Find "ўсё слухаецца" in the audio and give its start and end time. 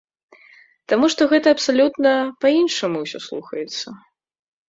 3.05-3.87